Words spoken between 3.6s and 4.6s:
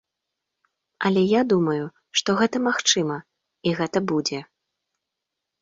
і гэта будзе.